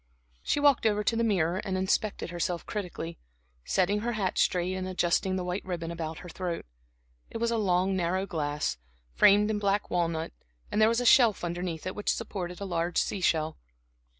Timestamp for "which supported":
11.93-12.59